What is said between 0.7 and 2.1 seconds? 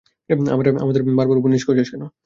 আমাদের বারবার উপর-নিচ করছিস কেন?